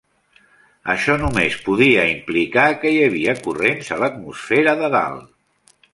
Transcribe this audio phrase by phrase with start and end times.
[0.93, 5.77] Això només podia implicar que hi havia corrents a l'atmosfera de dalt.